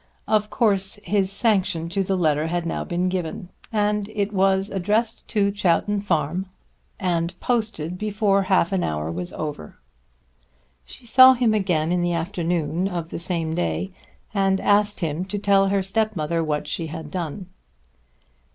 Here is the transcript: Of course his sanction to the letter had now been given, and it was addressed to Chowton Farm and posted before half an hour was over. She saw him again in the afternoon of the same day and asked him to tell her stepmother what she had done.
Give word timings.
Of 0.27 0.49
course 0.49 0.99
his 1.05 1.31
sanction 1.31 1.87
to 1.89 2.01
the 2.01 2.17
letter 2.17 2.47
had 2.47 2.65
now 2.65 2.83
been 2.83 3.07
given, 3.07 3.49
and 3.71 4.09
it 4.09 4.33
was 4.33 4.71
addressed 4.71 5.21
to 5.27 5.51
Chowton 5.51 6.01
Farm 6.01 6.47
and 6.99 7.39
posted 7.39 7.99
before 7.99 8.41
half 8.41 8.71
an 8.71 8.83
hour 8.83 9.11
was 9.11 9.31
over. 9.33 9.77
She 10.85 11.05
saw 11.05 11.35
him 11.35 11.53
again 11.53 11.91
in 11.91 12.01
the 12.01 12.13
afternoon 12.13 12.87
of 12.87 13.11
the 13.11 13.19
same 13.19 13.53
day 13.53 13.91
and 14.33 14.59
asked 14.59 15.01
him 15.01 15.23
to 15.25 15.37
tell 15.37 15.67
her 15.67 15.83
stepmother 15.83 16.43
what 16.43 16.67
she 16.67 16.87
had 16.87 17.11
done. 17.11 17.45